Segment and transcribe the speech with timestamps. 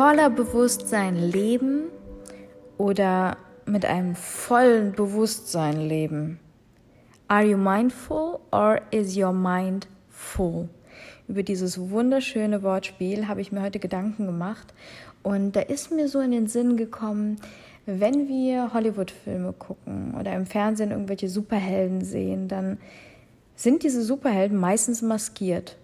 [0.00, 1.82] voller Bewusstsein leben
[2.78, 3.36] oder
[3.66, 6.40] mit einem vollen Bewusstsein leben?
[7.28, 10.70] Are you mindful or is your mind full?
[11.28, 14.72] Über dieses wunderschöne Wortspiel habe ich mir heute Gedanken gemacht
[15.22, 17.36] und da ist mir so in den Sinn gekommen,
[17.84, 22.78] wenn wir Hollywood-Filme gucken oder im Fernsehen irgendwelche Superhelden sehen, dann
[23.54, 25.76] sind diese Superhelden meistens maskiert.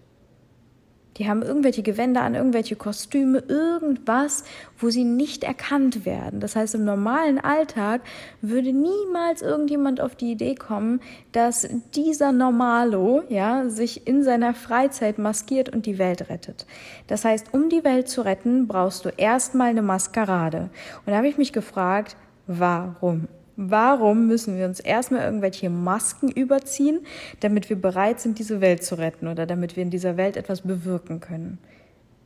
[1.17, 4.45] Die haben irgendwelche Gewänder an, irgendwelche Kostüme, irgendwas,
[4.79, 6.41] wo sie nicht erkannt werden.
[6.41, 8.03] Das heißt, im normalen Alltag
[8.43, 11.01] würde niemals irgendjemand auf die Idee kommen,
[11.33, 16.67] dass dieser Normalo, ja, sich in seiner Freizeit maskiert und die Welt rettet.
[17.07, 20.71] Das heißt, um die Welt zu retten, brauchst du erstmal eine Maskerade.
[21.05, 23.29] Und da habe ich mich gefragt, warum?
[23.57, 27.01] Warum müssen wir uns erstmal irgendwelche Masken überziehen,
[27.41, 30.61] damit wir bereit sind, diese Welt zu retten oder damit wir in dieser Welt etwas
[30.61, 31.59] bewirken können?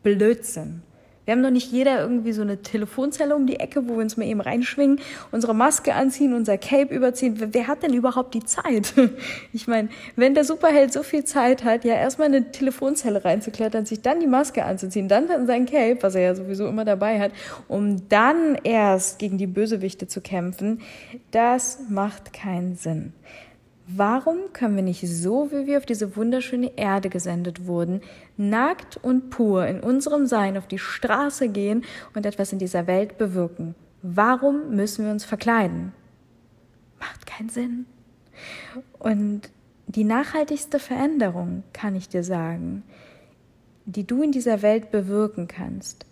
[0.02, 0.82] Blödsinn.
[1.24, 4.16] Wir haben doch nicht jeder irgendwie so eine Telefonzelle um die Ecke, wo wir uns
[4.16, 7.36] mal eben reinschwingen, unsere Maske anziehen, unser Cape überziehen.
[7.52, 8.94] Wer hat denn überhaupt die Zeit?
[9.52, 13.84] Ich meine, wenn der Superheld so viel Zeit hat, ja erstmal in eine Telefonzelle reinzuklettern,
[13.84, 17.32] sich dann die Maske anzuziehen, dann sein Cape, was er ja sowieso immer dabei hat,
[17.68, 20.80] um dann erst gegen die Bösewichte zu kämpfen,
[21.30, 23.12] das macht keinen Sinn.
[23.96, 28.02] Warum können wir nicht so, wie wir auf diese wunderschöne Erde gesendet wurden,
[28.36, 33.18] nackt und pur in unserem Sein auf die Straße gehen und etwas in dieser Welt
[33.18, 33.74] bewirken?
[34.02, 35.92] Warum müssen wir uns verkleiden?
[36.98, 37.86] Macht keinen Sinn.
[38.98, 39.50] Und
[39.86, 42.84] die nachhaltigste Veränderung, kann ich dir sagen,
[43.86, 46.06] die du in dieser Welt bewirken kannst,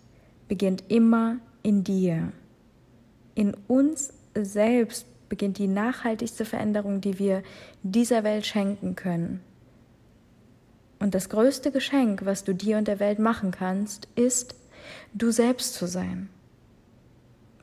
[0.47, 2.33] beginnt immer in dir.
[3.35, 7.43] In uns selbst beginnt die nachhaltigste Veränderung, die wir
[7.83, 9.41] dieser Welt schenken können.
[10.99, 14.55] Und das größte Geschenk, was du dir und der Welt machen kannst, ist,
[15.13, 16.29] du selbst zu sein.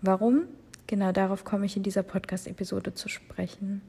[0.01, 0.45] Warum?
[0.87, 3.83] Genau darauf komme ich in dieser Podcast-Episode zu sprechen.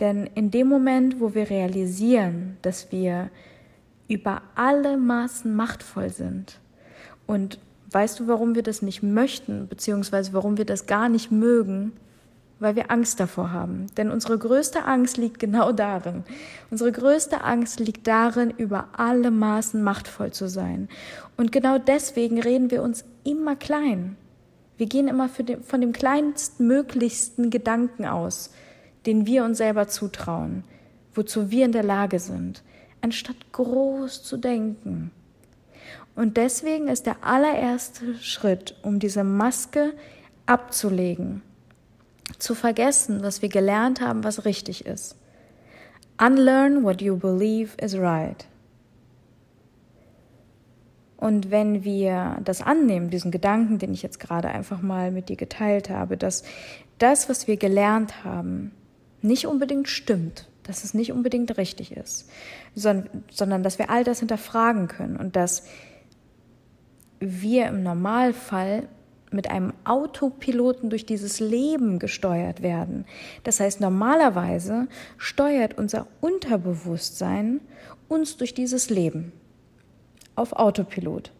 [0.00, 3.30] Denn in dem Moment, wo wir realisieren, dass wir
[4.08, 6.58] über alle Maßen machtvoll sind
[7.26, 7.60] und
[7.92, 11.92] Weißt du, warum wir das nicht möchten, beziehungsweise warum wir das gar nicht mögen?
[12.60, 13.86] Weil wir Angst davor haben.
[13.96, 16.24] Denn unsere größte Angst liegt genau darin.
[16.70, 20.88] Unsere größte Angst liegt darin, über alle Maßen machtvoll zu sein.
[21.38, 24.16] Und genau deswegen reden wir uns immer klein.
[24.76, 28.50] Wir gehen immer den, von dem kleinstmöglichsten Gedanken aus,
[29.06, 30.64] den wir uns selber zutrauen,
[31.14, 32.62] wozu wir in der Lage sind,
[33.00, 35.10] anstatt groß zu denken.
[36.14, 39.94] Und deswegen ist der allererste Schritt, um diese Maske
[40.46, 41.42] abzulegen,
[42.38, 45.16] zu vergessen, was wir gelernt haben, was richtig ist.
[46.20, 48.46] Unlearn what you believe is right.
[51.16, 55.36] Und wenn wir das annehmen, diesen Gedanken, den ich jetzt gerade einfach mal mit dir
[55.36, 56.44] geteilt habe, dass
[56.98, 58.72] das, was wir gelernt haben,
[59.20, 62.30] nicht unbedingt stimmt, dass es nicht unbedingt richtig ist,
[62.74, 65.64] sondern, sondern dass wir all das hinterfragen können und dass
[67.20, 68.88] wir im Normalfall
[69.30, 73.04] mit einem Autopiloten durch dieses Leben gesteuert werden.
[73.44, 74.88] Das heißt, normalerweise
[75.18, 77.60] steuert unser Unterbewusstsein
[78.08, 79.32] uns durch dieses Leben
[80.34, 81.32] auf Autopilot.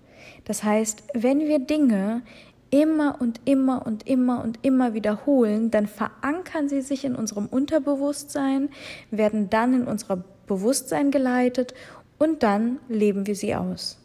[0.45, 2.23] Das heißt, wenn wir Dinge
[2.71, 8.69] immer und immer und immer und immer wiederholen, dann verankern sie sich in unserem Unterbewusstsein,
[9.11, 11.75] werden dann in unser Bewusstsein geleitet
[12.19, 14.00] und dann leben wir sie aus.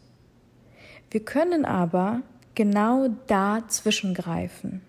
[1.16, 2.20] Wir können aber
[2.54, 4.82] genau dazwischen greifen,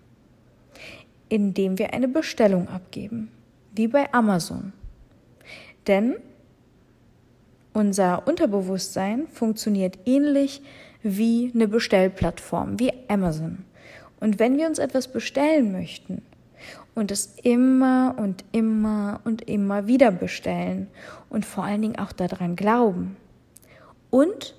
[1.30, 3.30] indem wir eine Bestellung abgeben,
[3.74, 4.74] wie bei Amazon.
[5.86, 6.16] Denn
[7.72, 10.60] unser Unterbewusstsein funktioniert ähnlich
[11.02, 13.64] wie eine Bestellplattform, wie Amazon.
[14.20, 16.20] Und wenn wir uns etwas bestellen möchten
[16.94, 20.88] und es immer und immer und immer wieder bestellen
[21.30, 23.16] und vor allen Dingen auch daran glauben
[24.10, 24.57] und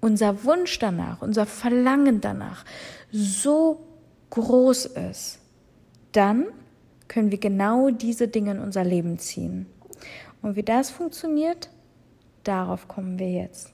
[0.00, 2.64] unser Wunsch danach, unser Verlangen danach
[3.12, 3.86] so
[4.30, 5.38] groß ist,
[6.12, 6.46] dann
[7.08, 9.66] können wir genau diese Dinge in unser Leben ziehen.
[10.42, 11.70] Und wie das funktioniert,
[12.44, 13.72] darauf kommen wir jetzt.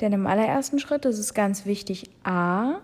[0.00, 2.80] Denn im allerersten Schritt ist es ganz wichtig, a,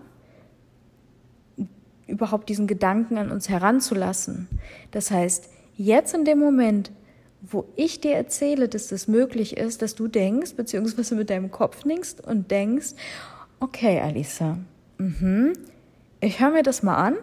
[2.07, 4.47] überhaupt diesen Gedanken an uns heranzulassen.
[4.91, 6.91] Das heißt, jetzt in dem Moment,
[7.41, 11.85] wo ich dir erzähle, dass das möglich ist, dass du denkst, beziehungsweise mit deinem Kopf
[11.85, 12.93] nickst und denkst,
[13.59, 14.57] okay, Alisa,
[14.97, 15.53] mhm,
[16.19, 17.17] ich höre mir das mal an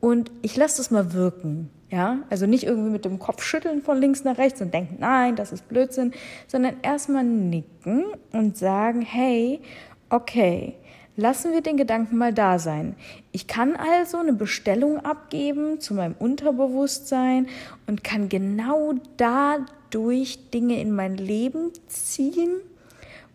[0.00, 1.70] und ich lasse das mal wirken.
[1.88, 5.36] Ja, also nicht irgendwie mit dem Kopf schütteln von links nach rechts und denken, nein,
[5.36, 6.12] das ist Blödsinn,
[6.48, 9.60] sondern erstmal nicken und sagen, hey,
[10.08, 10.76] Okay,
[11.16, 12.94] lassen wir den Gedanken mal da sein.
[13.32, 17.48] Ich kann also eine Bestellung abgeben zu meinem Unterbewusstsein
[17.86, 22.56] und kann genau dadurch Dinge in mein Leben ziehen,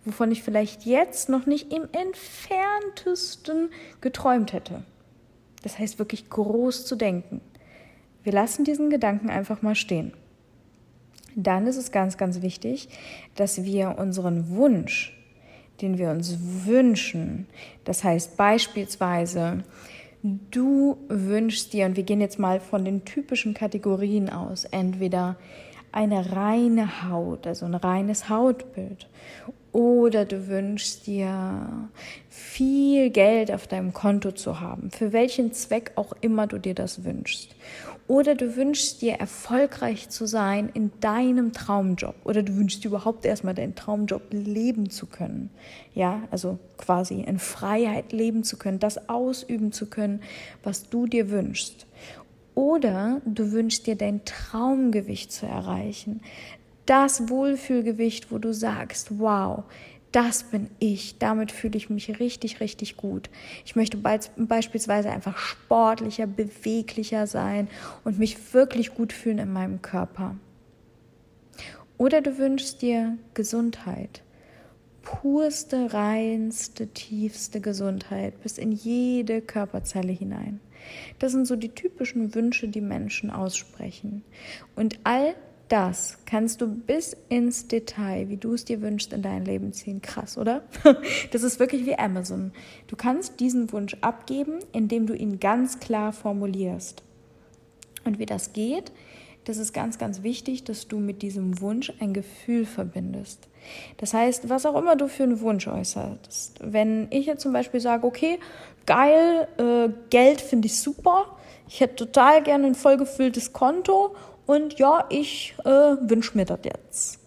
[0.06, 3.69] wovon ich vielleicht jetzt noch nicht im entferntesten
[4.00, 4.83] geträumt hätte.
[5.63, 7.42] Das heißt wirklich groß zu denken.
[8.24, 10.13] Wir lassen diesen Gedanken einfach mal stehen.
[11.36, 12.89] Dann ist es ganz, ganz wichtig,
[13.36, 15.18] dass wir unseren Wunsch,
[15.81, 17.48] den wir uns wünschen,
[17.86, 19.63] das heißt beispielsweise,
[20.24, 25.36] du wünschst dir, und wir gehen jetzt mal von den typischen Kategorien aus, entweder
[25.92, 29.10] eine reine Haut, also ein reines Hautbild.
[29.71, 31.89] Oder du wünschst dir
[32.29, 37.06] viel Geld auf deinem Konto zu haben, für welchen Zweck auch immer du dir das
[37.06, 37.56] wünschst.
[38.07, 42.15] Oder du wünschst dir erfolgreich zu sein in deinem Traumjob.
[42.25, 45.50] Oder du wünschst dir überhaupt erstmal deinen Traumjob leben zu können.
[45.95, 50.21] Ja, also quasi in Freiheit leben zu können, das ausüben zu können,
[50.62, 51.88] was du dir wünschst.
[52.53, 56.19] Oder du wünschst dir dein Traumgewicht zu erreichen.
[56.86, 59.63] Das Wohlfühlgewicht, wo du sagst, wow,
[60.12, 63.30] das bin ich, damit fühle ich mich richtig, richtig gut.
[63.66, 67.69] Ich möchte beispielsweise einfach sportlicher, beweglicher sein
[68.04, 70.36] und mich wirklich gut fühlen in meinem Körper.
[71.98, 74.24] Oder du wünschst dir Gesundheit,
[75.01, 80.60] purste, reinste, tiefste Gesundheit bis in jede Körperzelle hinein.
[81.19, 84.24] Das sind so die typischen Wünsche, die Menschen aussprechen.
[84.75, 85.36] Und all
[85.71, 90.01] das kannst du bis ins Detail, wie du es dir wünschst, in dein Leben ziehen.
[90.01, 90.63] Krass, oder?
[91.31, 92.51] Das ist wirklich wie Amazon.
[92.88, 97.03] Du kannst diesen Wunsch abgeben, indem du ihn ganz klar formulierst.
[98.03, 98.91] Und wie das geht,
[99.45, 103.47] das ist ganz, ganz wichtig, dass du mit diesem Wunsch ein Gefühl verbindest.
[103.97, 106.59] Das heißt, was auch immer du für einen Wunsch äußerst.
[106.62, 108.39] Wenn ich jetzt zum Beispiel sage, okay,
[108.85, 111.38] geil, äh, Geld finde ich super,
[111.68, 114.15] ich hätte total gerne ein vollgefülltes Konto
[114.45, 117.19] und ja, ich äh, wünsche mir das jetzt.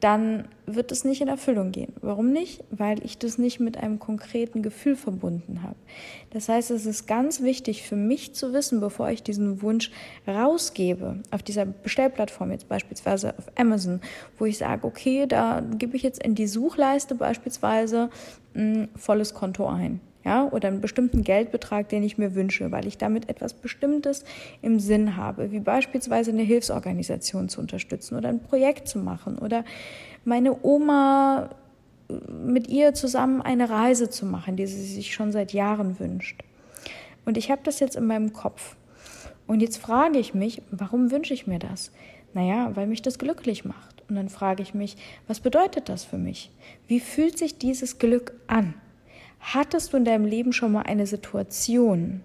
[0.00, 1.92] Dann wird es nicht in Erfüllung gehen.
[2.00, 2.64] Warum nicht?
[2.70, 5.76] Weil ich das nicht mit einem konkreten Gefühl verbunden habe.
[6.30, 9.90] Das heißt, es ist ganz wichtig für mich zu wissen, bevor ich diesen Wunsch
[10.26, 14.00] rausgebe, auf dieser Bestellplattform jetzt beispielsweise auf Amazon,
[14.38, 18.08] wo ich sage, okay, da gebe ich jetzt in die Suchleiste beispielsweise
[18.54, 22.98] ein volles Konto ein ja, oder einen bestimmten Geldbetrag, den ich mir wünsche, weil ich
[22.98, 24.24] damit etwas Bestimmtes
[24.60, 29.64] im Sinn habe, wie beispielsweise eine Hilfsorganisation zu unterstützen oder ein Projekt zu machen oder
[30.24, 31.50] meine Oma
[32.08, 36.42] äh, mit ihr zusammen eine Reise zu machen, die sie sich schon seit Jahren wünscht.
[37.24, 38.76] Und ich habe das jetzt in meinem Kopf.
[39.46, 41.92] Und jetzt frage ich mich, warum wünsche ich mir das?
[42.34, 44.02] Naja, weil mich das glücklich macht.
[44.08, 44.96] Und dann frage ich mich,
[45.26, 46.50] was bedeutet das für mich?
[46.86, 48.74] Wie fühlt sich dieses Glück an?
[49.40, 52.22] Hattest du in deinem Leben schon mal eine Situation,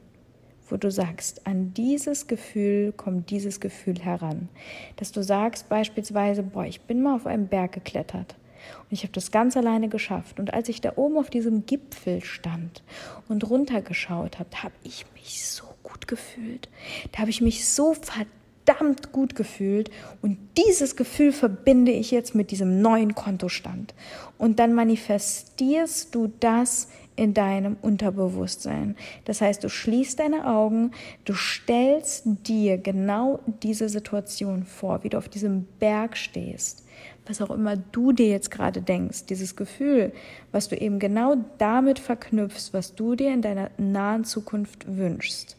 [0.70, 4.50] wo du sagst, an dieses Gefühl kommt dieses Gefühl heran?
[4.98, 8.36] Dass du sagst beispielsweise, boah, ich bin mal auf einem Berg geklettert
[8.81, 10.40] und ich habe das ganz alleine geschafft.
[10.40, 12.84] Und als ich da oben auf diesem Gipfel stand
[13.28, 16.69] und runtergeschaut habe, habe ich mich so gut gefühlt.
[17.12, 19.90] Da habe ich mich so verdammt gut gefühlt
[20.22, 23.94] und dieses Gefühl verbinde ich jetzt mit diesem neuen Kontostand.
[24.38, 28.95] Und dann manifestierst du das in deinem Unterbewusstsein.
[29.26, 30.92] Das heißt, du schließt deine Augen,
[31.24, 36.86] du stellst dir genau diese Situation vor, wie du auf diesem Berg stehst.
[37.26, 40.14] Was auch immer du dir jetzt gerade denkst, dieses Gefühl,
[40.52, 45.57] was du eben genau damit verknüpfst, was du dir in deiner nahen Zukunft wünschst.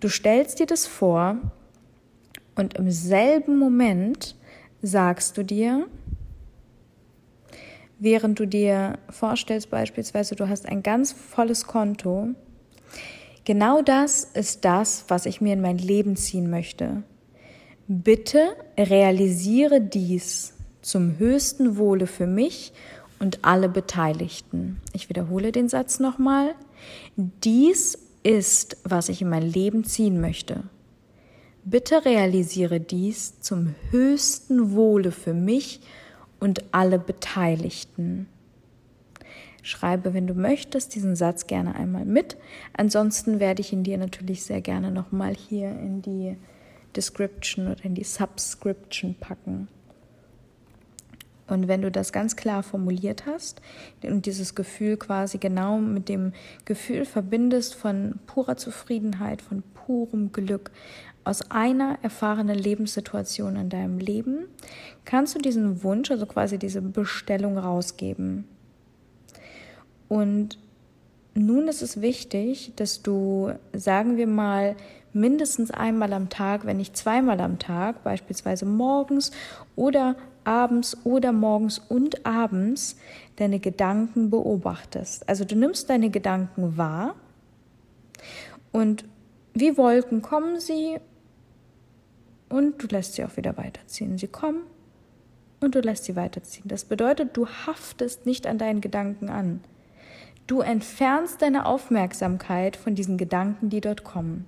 [0.00, 1.36] Du stellst dir das vor
[2.56, 4.36] und im selben Moment
[4.82, 5.86] sagst du dir,
[8.02, 12.30] während du dir vorstellst, beispielsweise, du hast ein ganz volles Konto.
[13.44, 17.04] Genau das ist das, was ich mir in mein Leben ziehen möchte.
[17.86, 22.72] Bitte realisiere dies zum höchsten Wohle für mich
[23.20, 24.80] und alle Beteiligten.
[24.92, 26.56] Ich wiederhole den Satz nochmal.
[27.16, 30.64] Dies ist, was ich in mein Leben ziehen möchte.
[31.64, 36.01] Bitte realisiere dies zum höchsten Wohle für mich und
[36.72, 38.26] alle Beteiligten.
[39.62, 42.36] Schreibe, wenn du möchtest, diesen Satz gerne einmal mit.
[42.72, 46.36] Ansonsten werde ich ihn dir natürlich sehr gerne nochmal hier in die
[46.96, 49.68] Description oder in die Subscription packen.
[51.46, 53.60] Und wenn du das ganz klar formuliert hast
[54.02, 56.32] und dieses Gefühl quasi genau mit dem
[56.64, 60.70] Gefühl verbindest von purer Zufriedenheit, von purem Glück,
[61.24, 64.46] aus einer erfahrenen Lebenssituation in deinem Leben
[65.04, 68.44] kannst du diesen Wunsch, also quasi diese Bestellung rausgeben.
[70.08, 70.58] Und
[71.34, 74.76] nun ist es wichtig, dass du, sagen wir mal,
[75.12, 79.30] mindestens einmal am Tag, wenn nicht zweimal am Tag, beispielsweise morgens
[79.76, 82.96] oder abends oder morgens und abends,
[83.36, 85.28] deine Gedanken beobachtest.
[85.28, 87.14] Also du nimmst deine Gedanken wahr
[88.72, 89.04] und
[89.54, 90.98] wie Wolken kommen sie
[92.52, 94.18] und du lässt sie auch wieder weiterziehen.
[94.18, 94.64] Sie kommen
[95.60, 96.68] und du lässt sie weiterziehen.
[96.68, 99.60] Das bedeutet, du haftest nicht an deinen Gedanken an.
[100.46, 104.44] Du entfernst deine Aufmerksamkeit von diesen Gedanken, die dort kommen.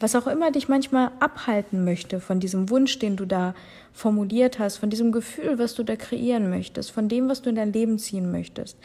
[0.00, 3.54] Was auch immer dich manchmal abhalten möchte von diesem Wunsch, den du da
[3.92, 7.56] formuliert hast, von diesem Gefühl, was du da kreieren möchtest, von dem, was du in
[7.56, 8.76] dein Leben ziehen möchtest.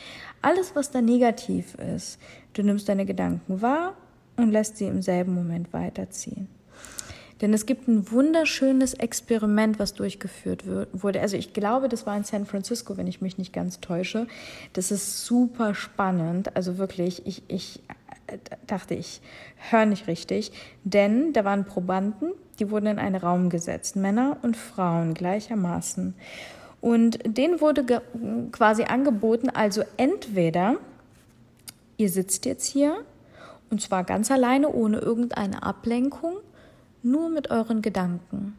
[0.42, 2.20] Alles, was da negativ ist,
[2.54, 3.96] du nimmst deine Gedanken wahr
[4.38, 6.48] und lässt sie im selben Moment weiterziehen.
[7.42, 11.22] Denn es gibt ein wunderschönes Experiment, was durchgeführt wurde.
[11.22, 14.28] Also ich glaube, das war in San Francisco, wenn ich mich nicht ganz täusche.
[14.74, 16.56] Das ist super spannend.
[16.56, 17.82] Also wirklich, ich, ich
[18.68, 19.22] dachte ich,
[19.70, 20.52] höre nicht richtig.
[20.84, 26.14] Denn da waren Probanden, die wurden in einen Raum gesetzt, Männer und Frauen gleichermaßen.
[26.82, 28.02] Und denen wurde
[28.52, 30.78] quasi angeboten, also entweder
[31.98, 33.04] ihr sitzt jetzt hier
[33.70, 36.38] und zwar ganz alleine, ohne irgendeine Ablenkung,
[37.04, 38.56] nur mit euren Gedanken.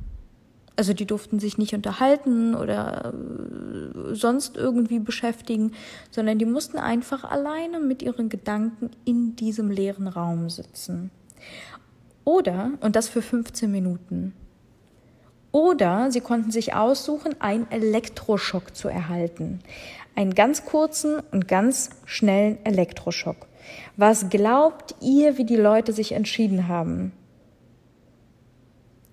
[0.77, 5.73] Also die durften sich nicht unterhalten oder äh, sonst irgendwie beschäftigen,
[6.11, 11.11] sondern die mussten einfach alleine mit ihren Gedanken in diesem leeren Raum sitzen.
[12.25, 14.33] Oder, und das für 15 Minuten.
[15.53, 19.61] Oder sie konnten sich aussuchen, einen Elektroschock zu erhalten.
[20.15, 23.49] Einen ganz kurzen und ganz schnellen Elektroschock.
[23.97, 27.13] Was glaubt ihr, wie die Leute sich entschieden haben?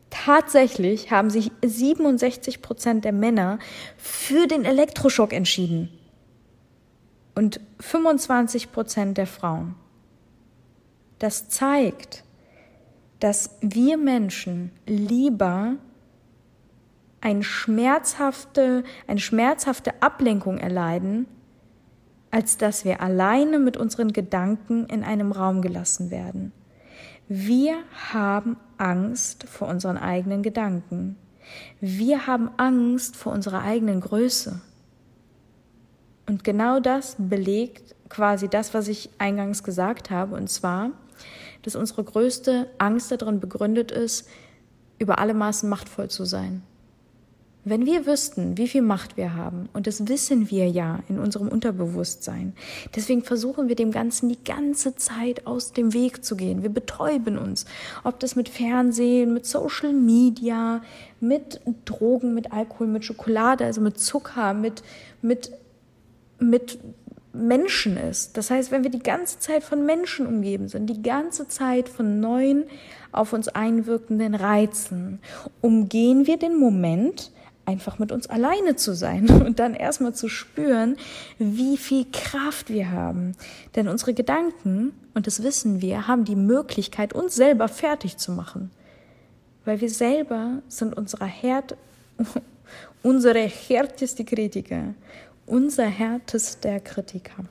[0.10, 3.60] Tatsächlich haben sich 67 Prozent der Männer
[3.98, 5.90] für den Elektroschock entschieden
[7.36, 9.76] und 25 Prozent der Frauen.
[11.20, 12.24] Das zeigt,
[13.20, 15.76] dass wir Menschen lieber
[17.22, 21.28] eine schmerzhafte, eine schmerzhafte Ablenkung erleiden,
[22.32, 26.52] als dass wir alleine mit unseren Gedanken in einem Raum gelassen werden.
[27.28, 27.78] Wir
[28.12, 31.18] haben Angst vor unseren eigenen Gedanken.
[31.80, 34.62] Wir haben Angst vor unserer eigenen Größe.
[36.28, 40.92] Und genau das belegt quasi das, was ich eingangs gesagt habe, und zwar,
[41.64, 44.28] dass unsere größte Angst darin begründet ist,
[45.00, 46.64] über alle Maßen machtvoll zu sein.
[47.70, 51.50] Wenn wir wüssten, wie viel Macht wir haben, und das wissen wir ja in unserem
[51.50, 52.54] Unterbewusstsein,
[52.96, 56.64] deswegen versuchen wir dem Ganzen die ganze Zeit aus dem Weg zu gehen.
[56.64, 57.66] Wir betäuben uns,
[58.06, 60.82] ob das mit Fernsehen, mit Social Media,
[61.20, 64.82] mit Drogen, mit Alkohol, mit Schokolade, also mit Zucker, mit,
[65.22, 65.52] mit,
[66.40, 66.80] mit
[67.34, 68.38] Menschen ist.
[68.38, 72.22] Das heißt, wenn wir die ganze Zeit von Menschen umgeben sind, die ganze Zeit von
[72.22, 72.64] neuen
[73.12, 75.20] auf uns einwirkenden Reizen,
[75.60, 77.32] umgehen wir den Moment,
[77.68, 80.98] einfach mit uns alleine zu sein und dann erstmal zu spüren,
[81.38, 83.34] wie viel Kraft wir haben.
[83.76, 88.72] Denn unsere Gedanken, und das wissen wir, haben die Möglichkeit, uns selber fertig zu machen.
[89.66, 91.76] Weil wir selber sind unsere, Herd,
[93.04, 94.94] unsere härteste Kritiker,
[95.46, 97.44] unser härtester Kritiker.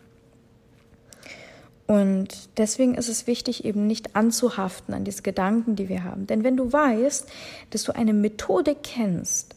[1.87, 6.27] Und deswegen ist es wichtig, eben nicht anzuhaften an diese Gedanken, die wir haben.
[6.27, 7.29] Denn wenn du weißt,
[7.71, 9.56] dass du eine Methode kennst,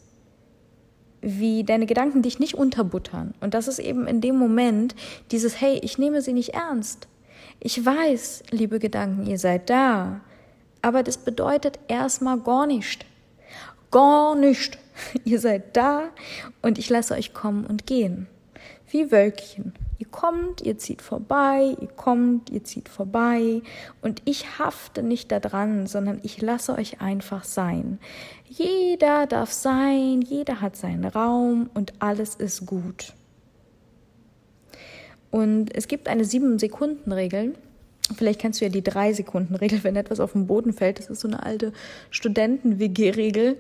[1.22, 3.34] wie deine Gedanken dich nicht unterbuttern.
[3.42, 4.96] Und das ist eben in dem Moment
[5.32, 7.08] dieses, hey, ich nehme sie nicht ernst.
[7.60, 10.22] Ich weiß, liebe Gedanken, ihr seid da.
[10.82, 13.06] Aber das bedeutet erstmal gar nicht.
[13.92, 14.78] Gar nicht.
[15.26, 16.10] Ihr seid da
[16.62, 18.28] und ich lasse euch kommen und gehen.
[18.90, 19.74] Wie Wölkchen.
[20.00, 23.62] Ihr kommt, ihr zieht vorbei, ihr kommt, ihr zieht vorbei
[24.02, 28.00] und ich hafte nicht daran, sondern ich lasse euch einfach sein.
[28.48, 33.14] Jeder darf sein, jeder hat seinen Raum und alles ist gut.
[35.32, 37.56] Und es gibt eine Sieben-Sekunden-Regel.
[38.16, 41.00] Vielleicht kennst du ja die Drei-Sekunden-Regel, wenn etwas auf den Boden fällt.
[41.00, 41.74] Das ist so eine alte
[42.10, 43.58] Studenten-WG-Regel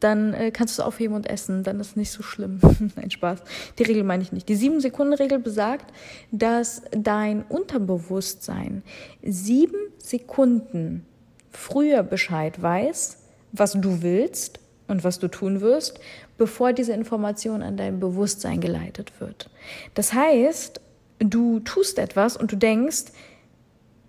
[0.00, 2.60] dann äh, kannst du es aufheben und essen, dann ist es nicht so schlimm.
[2.96, 3.40] Nein, Spaß.
[3.78, 4.48] Die Regel meine ich nicht.
[4.48, 5.92] Die Sieben-Sekunden-Regel besagt,
[6.32, 8.82] dass dein Unterbewusstsein
[9.22, 11.06] sieben Sekunden
[11.50, 13.18] früher Bescheid weiß,
[13.52, 16.00] was du willst und was du tun wirst,
[16.38, 19.50] bevor diese Information an dein Bewusstsein geleitet wird.
[19.94, 20.80] Das heißt,
[21.18, 23.06] du tust etwas und du denkst,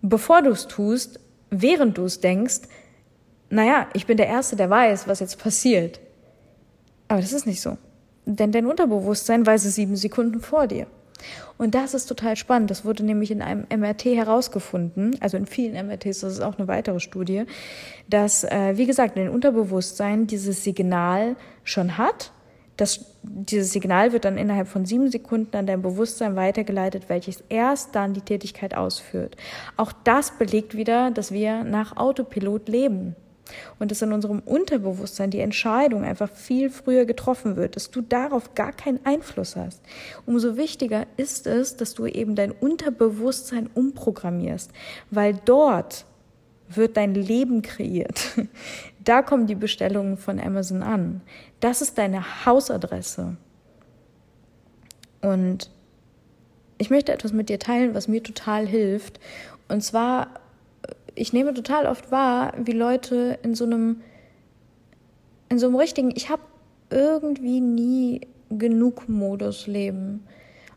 [0.02, 1.20] bevor du es tust,
[1.50, 2.62] während du es denkst,
[3.52, 6.00] naja, ich bin der Erste, der weiß, was jetzt passiert.
[7.08, 7.78] Aber das ist nicht so.
[8.26, 10.88] Denn dein Unterbewusstsein weiß es sieben Sekunden vor dir.
[11.58, 12.72] Und das ist total spannend.
[12.72, 16.68] Das wurde nämlich in einem MRT herausgefunden, also in vielen MRTs, das ist auch eine
[16.68, 17.44] weitere Studie,
[18.10, 22.32] dass, äh, wie gesagt, dein Unterbewusstsein dieses Signal schon hat.
[22.78, 27.96] Das, dieses Signal wird dann innerhalb von sieben Sekunden an dein Bewusstsein weitergeleitet, welches erst
[27.96, 29.36] dann die Tätigkeit ausführt.
[29.78, 33.16] Auch das belegt wieder, dass wir nach Autopilot leben
[33.80, 38.56] und dass in unserem Unterbewusstsein die Entscheidung einfach viel früher getroffen wird, dass du darauf
[38.56, 39.82] gar keinen Einfluss hast.
[40.26, 44.72] Umso wichtiger ist es, dass du eben dein Unterbewusstsein umprogrammierst,
[45.10, 46.06] weil dort
[46.76, 48.22] wird dein Leben kreiert.
[49.04, 51.22] Da kommen die Bestellungen von Amazon an.
[51.60, 53.36] Das ist deine Hausadresse.
[55.22, 55.72] Und
[56.78, 59.20] ich möchte etwas mit dir teilen, was mir total hilft.
[59.68, 60.28] Und zwar
[61.16, 64.02] ich nehme total oft wahr, wie Leute in so einem,
[65.50, 66.42] in so einem richtigen, ich habe
[66.90, 70.26] irgendwie nie genug Modus leben.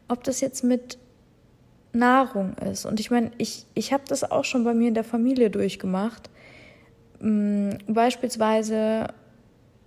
[0.09, 0.99] Ob das jetzt mit
[1.93, 2.85] Nahrung ist.
[2.85, 6.29] Und ich meine, ich, ich habe das auch schon bei mir in der Familie durchgemacht.
[7.21, 9.09] Hm, beispielsweise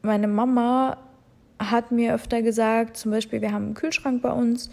[0.01, 0.97] meine Mama
[1.59, 4.69] hat mir öfter gesagt, zum Beispiel, wir haben einen Kühlschrank bei uns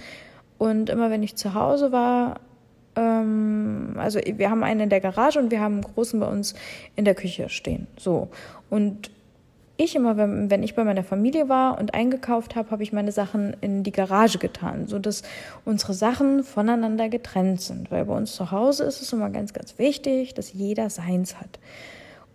[0.58, 2.40] und immer wenn ich zu Hause war,
[2.94, 3.53] ähm,
[4.04, 6.54] also wir haben einen in der Garage und wir haben einen großen bei uns
[6.94, 7.86] in der Küche stehen.
[7.98, 8.28] So.
[8.70, 9.10] Und
[9.76, 13.10] ich immer, wenn, wenn ich bei meiner Familie war und eingekauft habe, habe ich meine
[13.10, 15.22] Sachen in die Garage getan, sodass
[15.64, 17.90] unsere Sachen voneinander getrennt sind.
[17.90, 21.58] Weil bei uns zu Hause ist es immer ganz, ganz wichtig, dass jeder seins hat.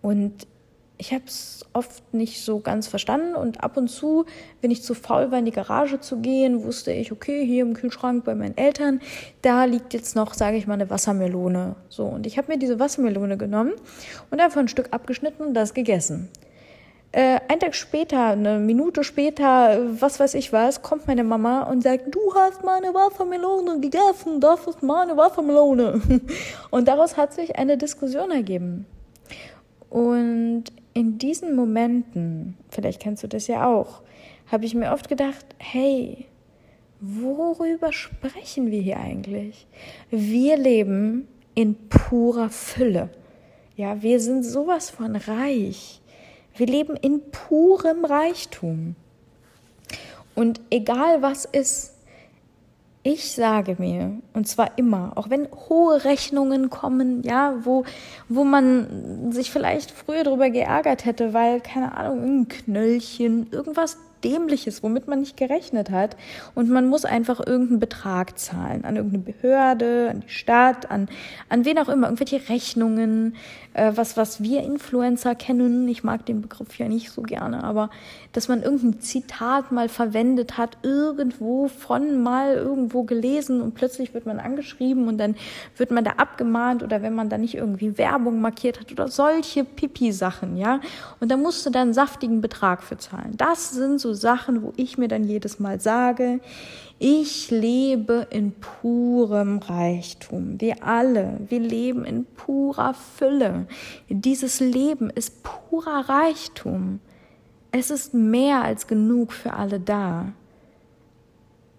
[0.02, 0.46] Und
[1.00, 4.26] ich habe es oft nicht so ganz verstanden und ab und zu,
[4.60, 7.72] wenn ich zu faul war, in die Garage zu gehen, wusste ich, okay, hier im
[7.72, 9.00] Kühlschrank bei meinen Eltern,
[9.40, 11.76] da liegt jetzt noch, sage ich mal, eine Wassermelone.
[11.88, 13.72] So, und ich habe mir diese Wassermelone genommen
[14.30, 16.28] und einfach ein Stück abgeschnitten und das gegessen.
[17.12, 21.82] Äh, ein Tag später, eine Minute später, was weiß ich was, kommt meine Mama und
[21.82, 26.00] sagt, du hast meine Wassermelone gegessen, das ist meine Wassermelone.
[26.70, 28.86] Und daraus hat sich eine Diskussion ergeben.
[29.88, 34.02] Und in diesen Momenten, vielleicht kennst du das ja auch,
[34.50, 36.26] habe ich mir oft gedacht, hey,
[37.00, 39.66] worüber sprechen wir hier eigentlich?
[40.10, 43.10] Wir leben in purer Fülle.
[43.76, 46.00] Ja, wir sind sowas von reich.
[46.56, 48.96] Wir leben in purem Reichtum.
[50.34, 51.94] Und egal was ist,
[53.12, 57.84] ich sage mir, und zwar immer, auch wenn hohe Rechnungen kommen, ja, wo,
[58.28, 64.82] wo man sich vielleicht früher darüber geärgert hätte, weil, keine Ahnung, ein Knöllchen, irgendwas Dämliches,
[64.82, 66.16] womit man nicht gerechnet hat.
[66.54, 71.08] Und man muss einfach irgendeinen Betrag zahlen an irgendeine Behörde, an die Stadt, an,
[71.48, 73.34] an wen auch immer, irgendwelche Rechnungen,
[73.74, 75.88] äh, was, was wir Influencer kennen.
[75.88, 77.90] Ich mag den Begriff ja nicht so gerne, aber
[78.32, 84.26] dass man irgendein Zitat mal verwendet hat, irgendwo von mal irgendwo gelesen und plötzlich wird
[84.26, 85.36] man angeschrieben und dann
[85.76, 89.64] wird man da abgemahnt oder wenn man da nicht irgendwie Werbung markiert hat oder solche
[89.64, 90.80] Pipi-Sachen, ja.
[91.20, 93.34] Und da musst du dann einen saftigen Betrag für zahlen.
[93.36, 96.40] Das sind so Sachen, wo ich mir dann jedes Mal sage,
[96.98, 100.60] ich lebe in purem Reichtum.
[100.60, 103.66] Wir alle, wir leben in purer Fülle.
[104.08, 107.00] Dieses Leben ist purer Reichtum.
[107.72, 110.32] Es ist mehr als genug für alle da.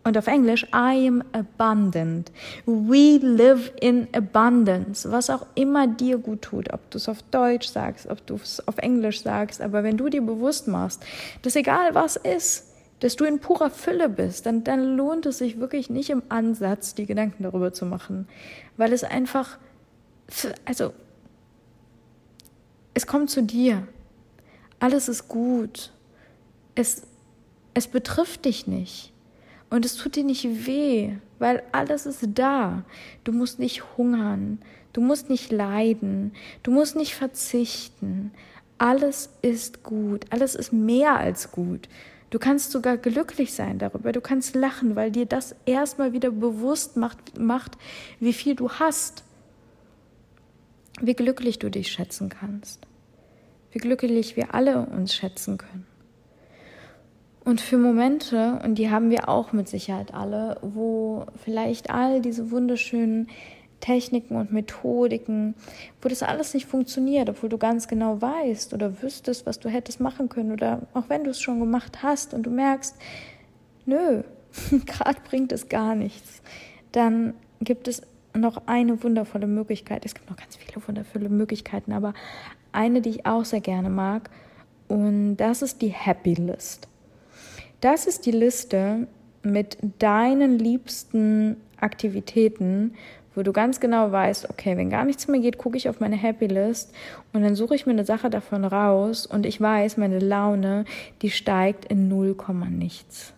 [0.03, 2.31] Und auf Englisch, I am abundant.
[2.65, 5.09] We live in abundance.
[5.11, 8.67] Was auch immer dir gut tut, ob du es auf Deutsch sagst, ob du es
[8.67, 11.03] auf Englisch sagst, aber wenn du dir bewusst machst,
[11.43, 15.59] dass egal was ist, dass du in purer Fülle bist, dann, dann lohnt es sich
[15.59, 18.27] wirklich nicht im Ansatz, die Gedanken darüber zu machen,
[18.77, 19.57] weil es einfach,
[20.65, 20.93] also,
[22.93, 23.87] es kommt zu dir.
[24.79, 25.91] Alles ist gut.
[26.75, 27.03] Es,
[27.73, 29.10] es betrifft dich nicht.
[29.71, 32.83] Und es tut dir nicht weh, weil alles ist da.
[33.23, 34.59] Du musst nicht hungern,
[34.91, 38.31] du musst nicht leiden, du musst nicht verzichten.
[38.77, 41.87] Alles ist gut, alles ist mehr als gut.
[42.31, 46.97] Du kannst sogar glücklich sein darüber, du kannst lachen, weil dir das erstmal wieder bewusst
[46.97, 47.77] macht, macht,
[48.19, 49.23] wie viel du hast,
[50.99, 52.81] wie glücklich du dich schätzen kannst,
[53.71, 55.90] wie glücklich wir alle uns schätzen können.
[57.43, 62.51] Und für Momente, und die haben wir auch mit Sicherheit alle, wo vielleicht all diese
[62.51, 63.29] wunderschönen
[63.79, 65.55] Techniken und Methodiken,
[66.01, 69.99] wo das alles nicht funktioniert, obwohl du ganz genau weißt oder wüsstest, was du hättest
[69.99, 72.95] machen können oder auch wenn du es schon gemacht hast und du merkst,
[73.87, 74.21] nö,
[74.85, 76.43] gerade bringt es gar nichts,
[76.91, 80.05] dann gibt es noch eine wundervolle Möglichkeit.
[80.05, 82.13] Es gibt noch ganz viele wundervolle Möglichkeiten, aber
[82.71, 84.29] eine, die ich auch sehr gerne mag,
[84.87, 86.89] und das ist die Happy List.
[87.81, 89.07] Das ist die Liste
[89.41, 92.93] mit deinen liebsten Aktivitäten,
[93.33, 96.15] wo du ganz genau weißt, okay, wenn gar nichts mehr geht, gucke ich auf meine
[96.15, 96.93] Happy List
[97.33, 100.85] und dann suche ich mir eine Sache davon raus und ich weiß, meine Laune,
[101.23, 103.33] die steigt in null Komma nichts.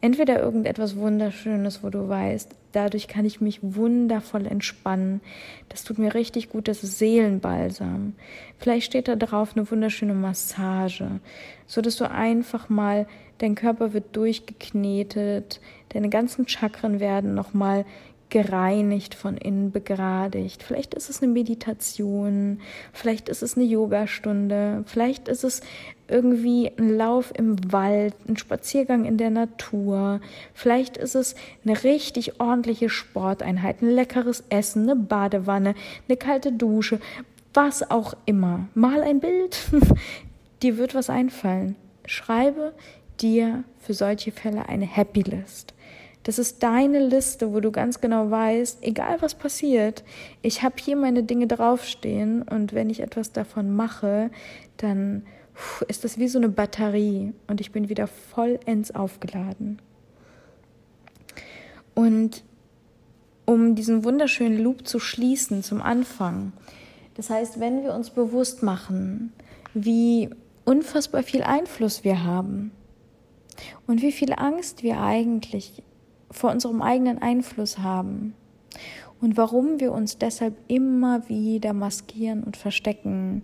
[0.00, 5.20] Entweder irgendetwas Wunderschönes, wo du weißt, dadurch kann ich mich wundervoll entspannen.
[5.68, 8.14] Das tut mir richtig gut, das ist Seelenbalsam.
[8.58, 11.20] Vielleicht steht da drauf eine wunderschöne Massage,
[11.66, 13.06] so dass du einfach mal,
[13.40, 17.84] dein Körper wird durchgeknetet, deine ganzen Chakren werden nochmal
[18.28, 20.62] gereinigt von innen, begradigt.
[20.62, 22.60] Vielleicht ist es eine Meditation,
[22.92, 25.62] vielleicht ist es eine Yogastunde, vielleicht ist es
[26.06, 30.20] irgendwie ein Lauf im Wald, ein Spaziergang in der Natur,
[30.54, 35.74] vielleicht ist es eine richtig ordentliche Sporteinheit, ein leckeres Essen, eine Badewanne,
[36.08, 37.00] eine kalte Dusche,
[37.52, 38.68] was auch immer.
[38.74, 39.58] Mal ein Bild,
[40.62, 41.74] dir wird was einfallen.
[42.06, 42.72] Schreibe
[43.22, 45.74] dir für solche Fälle eine Happy List.
[46.22, 50.04] Das ist deine Liste, wo du ganz genau weißt, egal was passiert,
[50.42, 54.30] ich habe hier meine Dinge draufstehen und wenn ich etwas davon mache,
[54.76, 55.22] dann
[55.88, 59.80] ist das wie so eine Batterie und ich bin wieder vollends aufgeladen.
[61.94, 62.44] Und
[63.46, 66.52] um diesen wunderschönen Loop zu schließen zum Anfang,
[67.14, 69.32] das heißt, wenn wir uns bewusst machen,
[69.74, 70.28] wie
[70.64, 72.72] unfassbar viel Einfluss wir haben
[73.86, 75.82] und wie viel Angst wir eigentlich
[76.30, 78.34] vor unserem eigenen Einfluss haben.
[79.20, 83.42] Und warum wir uns deshalb immer wieder maskieren und verstecken.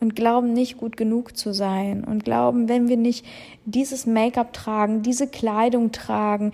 [0.00, 2.02] Und glauben nicht gut genug zu sein.
[2.02, 3.24] Und glauben, wenn wir nicht
[3.64, 6.52] dieses Make-up tragen, diese Kleidung tragen,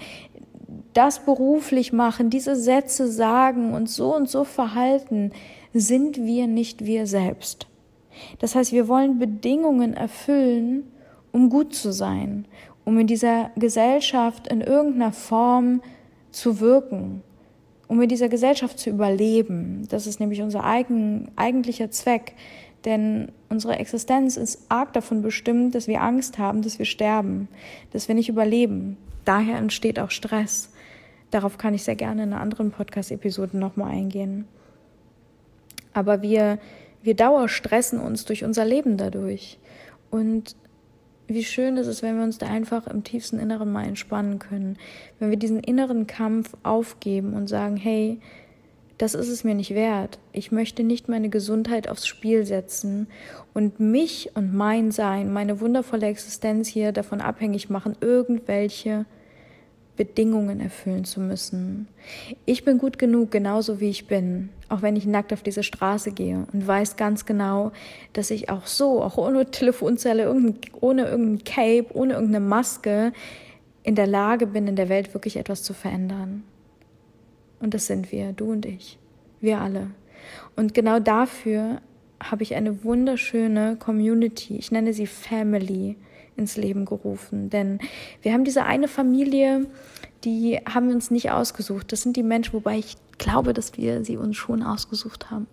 [0.92, 5.32] das beruflich machen, diese Sätze sagen und so und so verhalten,
[5.72, 7.68] sind wir nicht wir selbst.
[8.38, 10.90] Das heißt, wir wollen Bedingungen erfüllen,
[11.32, 12.46] um gut zu sein,
[12.88, 15.82] um in dieser Gesellschaft in irgendeiner Form
[16.32, 17.22] zu wirken,
[17.86, 19.86] um in dieser Gesellschaft zu überleben.
[19.90, 22.32] Das ist nämlich unser eigen, eigentlicher Zweck.
[22.86, 27.48] Denn unsere Existenz ist arg davon bestimmt, dass wir Angst haben, dass wir sterben,
[27.92, 28.96] dass wir nicht überleben.
[29.26, 30.72] Daher entsteht auch Stress.
[31.30, 34.46] Darauf kann ich sehr gerne in einer anderen Podcast-Episode nochmal eingehen.
[35.92, 36.58] Aber wir,
[37.02, 39.58] wir dauerstressen uns durch unser Leben dadurch.
[40.10, 40.56] Und
[41.28, 44.78] wie schön ist es, wenn wir uns da einfach im tiefsten Inneren mal entspannen können.
[45.18, 48.18] Wenn wir diesen inneren Kampf aufgeben und sagen, hey,
[48.96, 50.18] das ist es mir nicht wert.
[50.32, 53.06] Ich möchte nicht meine Gesundheit aufs Spiel setzen
[53.54, 59.04] und mich und mein Sein, meine wundervolle Existenz hier davon abhängig machen, irgendwelche
[59.98, 61.88] Bedingungen erfüllen zu müssen.
[62.46, 66.12] Ich bin gut genug, genauso wie ich bin, auch wenn ich nackt auf diese Straße
[66.12, 67.72] gehe und weiß ganz genau,
[68.14, 70.32] dass ich auch so, auch ohne Telefonzelle,
[70.80, 73.12] ohne irgendein Cape, ohne irgendeine Maske
[73.82, 76.44] in der Lage bin, in der Welt wirklich etwas zu verändern.
[77.60, 78.98] Und das sind wir, du und ich,
[79.40, 79.90] wir alle.
[80.56, 81.82] Und genau dafür
[82.20, 85.96] habe ich eine wunderschöne Community, ich nenne sie Family,
[86.38, 87.50] ins Leben gerufen.
[87.50, 87.78] Denn
[88.22, 89.66] wir haben diese eine Familie,
[90.24, 91.92] die haben wir uns nicht ausgesucht.
[91.92, 95.48] Das sind die Menschen, wobei ich glaube, dass wir sie uns schon ausgesucht haben,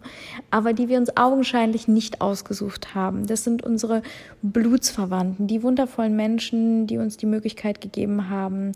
[0.51, 3.25] aber die wir uns augenscheinlich nicht ausgesucht haben.
[3.25, 4.01] Das sind unsere
[4.41, 8.71] Blutsverwandten, die wundervollen Menschen, die uns die Möglichkeit gegeben haben,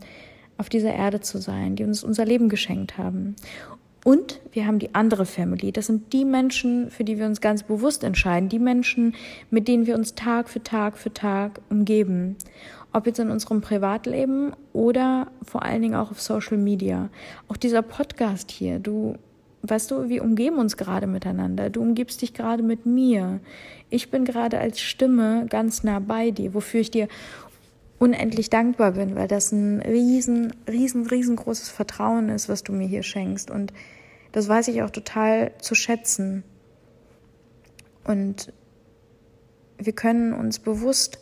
[0.58, 3.36] auf dieser Erde zu sein, die uns unser Leben geschenkt haben.
[4.10, 5.72] Und wir haben die andere Family.
[5.72, 8.50] Das sind die Menschen, für die wir uns ganz bewusst entscheiden.
[8.50, 9.14] Die Menschen,
[9.52, 12.36] mit denen wir uns Tag für Tag für Tag umgeben.
[12.92, 17.10] Ob jetzt in unserem Privatleben oder vor allen Dingen auch auf Social Media.
[17.50, 19.14] Auch dieser Podcast hier, du,
[19.62, 21.70] weißt du, wir umgeben uns gerade miteinander.
[21.70, 23.40] Du umgibst dich gerade mit mir.
[23.92, 27.10] Ich bin gerade als Stimme ganz nah bei dir, wofür ich dir
[28.00, 33.04] unendlich dankbar bin, weil das ein riesen, riesen, riesengroßes Vertrauen ist, was du mir hier
[33.04, 33.52] schenkst.
[33.52, 33.72] Und
[34.32, 36.44] das weiß ich auch total zu schätzen.
[38.04, 38.54] Und
[39.78, 41.20] wir können uns bewusst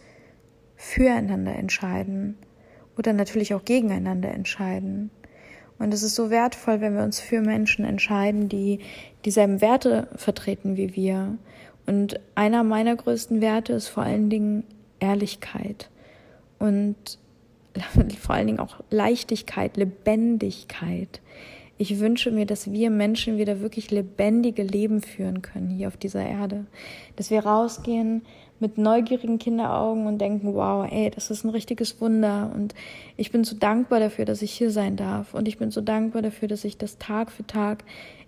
[0.76, 2.38] füreinander entscheiden
[2.98, 5.12] oder natürlich auch gegeneinander entscheiden.
[5.80, 8.80] Und es ist so wertvoll, wenn wir uns für Menschen entscheiden, die
[9.26, 11.38] dieselben Werte vertreten wie wir.
[11.86, 14.64] Und einer meiner größten Werte ist vor allen Dingen
[15.00, 15.90] Ehrlichkeit
[16.60, 16.96] und
[18.20, 21.22] vor allen Dingen auch Leichtigkeit, Lebendigkeit.
[21.80, 26.26] Ich wünsche mir, dass wir Menschen wieder wirklich lebendige Leben führen können hier auf dieser
[26.26, 26.66] Erde.
[27.16, 28.24] Dass wir rausgehen
[28.60, 32.52] mit neugierigen Kinderaugen und denken, wow, ey, das ist ein richtiges Wunder.
[32.56, 32.74] Und
[33.16, 35.36] ich bin so dankbar dafür, dass ich hier sein darf.
[35.36, 37.84] Und ich bin so dankbar dafür, dass ich das Tag für Tag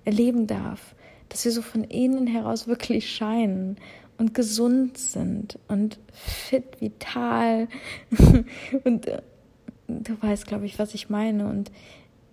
[0.05, 0.93] erleben darf.
[1.29, 3.77] Dass wir so von innen heraus wirklich scheinen
[4.19, 7.67] und gesund sind und fit, vital.
[8.83, 9.21] und äh,
[9.88, 11.47] du weißt, glaube ich, was ich meine.
[11.47, 11.71] Und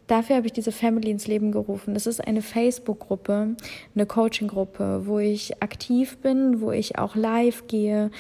[0.06, 1.94] dafür habe ich diese Family ins Leben gerufen.
[1.94, 3.56] Das ist eine Facebook-Gruppe,
[3.94, 8.10] eine Coaching-Gruppe, wo ich aktiv bin, wo ich auch live gehe,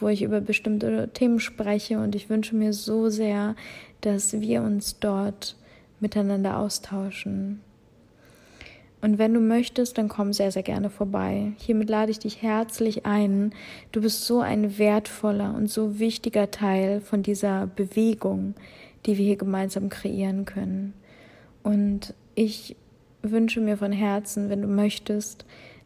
[0.00, 3.56] wo ich über bestimmte Themen spreche und ich wünsche mir so sehr,
[4.02, 5.56] dass wir uns dort
[6.00, 7.60] miteinander austauschen.
[9.02, 11.52] Und wenn du möchtest, dann komm sehr, sehr gerne vorbei.
[11.58, 13.52] Hiermit lade ich dich herzlich ein.
[13.92, 18.54] Du bist so ein wertvoller und so wichtiger Teil von dieser Bewegung,
[19.04, 20.94] die wir hier gemeinsam kreieren können.
[21.66, 22.76] Und ich
[23.22, 25.44] wünsche mir von Herzen, wenn du möchtest,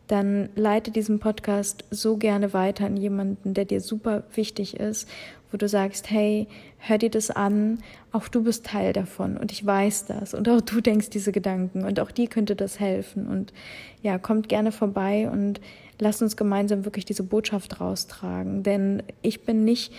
[0.09, 5.09] dann leite diesen Podcast so gerne weiter an jemanden, der dir super wichtig ist,
[5.51, 7.79] wo du sagst, hey, hör dir das an,
[8.12, 11.87] auch du bist Teil davon und ich weiß das und auch du denkst diese Gedanken
[11.87, 13.55] und auch dir könnte das helfen und
[14.03, 15.62] ja, kommt gerne vorbei und
[15.99, 19.95] lass uns gemeinsam wirklich diese Botschaft raustragen, denn ich bin nicht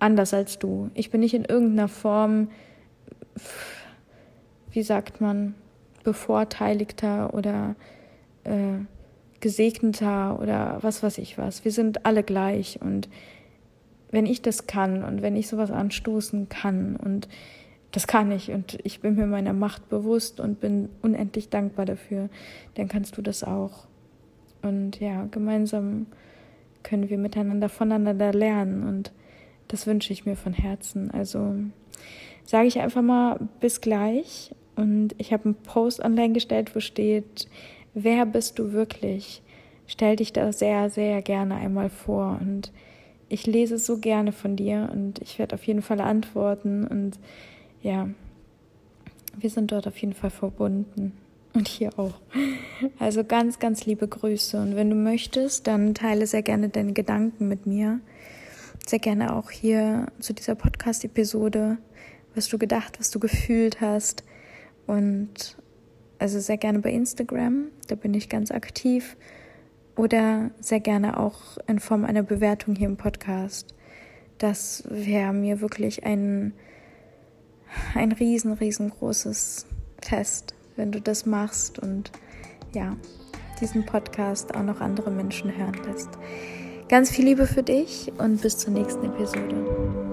[0.00, 0.90] anders als du.
[0.94, 2.48] Ich bin nicht in irgendeiner Form,
[4.72, 5.54] wie sagt man,
[6.04, 7.76] bevorteiligter oder
[8.44, 8.78] äh,
[9.40, 11.64] gesegneter oder was weiß ich was.
[11.64, 13.08] Wir sind alle gleich und
[14.10, 17.28] wenn ich das kann und wenn ich sowas anstoßen kann und
[17.90, 22.30] das kann ich und ich bin mir meiner Macht bewusst und bin unendlich dankbar dafür,
[22.74, 23.86] dann kannst du das auch.
[24.62, 26.06] Und ja, gemeinsam
[26.82, 29.12] können wir miteinander voneinander lernen und
[29.68, 31.10] das wünsche ich mir von Herzen.
[31.10, 31.56] Also
[32.44, 37.48] sage ich einfach mal bis gleich und ich habe einen Post online gestellt, wo steht,
[37.94, 39.42] wer bist du wirklich?
[39.86, 42.72] Stell dich da sehr, sehr gerne einmal vor und
[43.28, 47.18] ich lese so gerne von dir und ich werde auf jeden Fall antworten und
[47.82, 48.08] ja,
[49.36, 51.12] wir sind dort auf jeden Fall verbunden
[51.54, 52.14] und hier auch.
[52.98, 57.48] Also ganz, ganz liebe Grüße und wenn du möchtest, dann teile sehr gerne deine Gedanken
[57.48, 58.00] mit mir.
[58.86, 61.78] Sehr gerne auch hier zu dieser Podcast-Episode,
[62.34, 64.24] was du gedacht, was du gefühlt hast
[64.86, 65.56] und
[66.18, 69.16] also sehr gerne bei Instagram, da bin ich ganz aktiv.
[69.96, 73.74] Oder sehr gerne auch in Form einer Bewertung hier im Podcast.
[74.38, 76.54] Das wäre mir wirklich ein,
[77.94, 79.66] ein riesen, riesengroßes
[80.00, 82.10] Fest, wenn du das machst und
[82.72, 82.96] ja,
[83.60, 86.08] diesen Podcast auch noch andere Menschen hören lässt.
[86.88, 90.11] Ganz viel Liebe für dich und bis zur nächsten Episode.